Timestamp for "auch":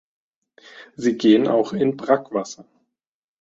1.47-1.73